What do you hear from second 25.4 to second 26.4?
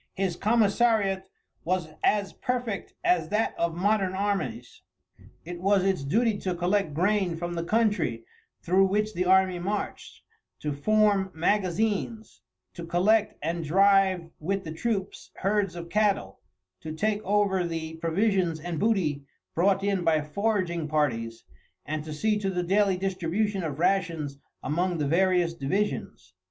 divisions.